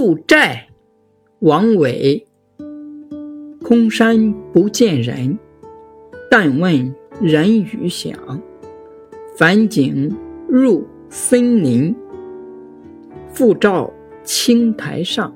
[0.00, 0.66] 鹿寨
[1.40, 2.26] 王维
[3.62, 5.38] 空山不见人，
[6.30, 8.18] 但闻人语响。
[9.36, 10.10] 返景
[10.48, 11.94] 入森林，
[13.28, 13.92] 复照
[14.22, 15.30] 青苔上。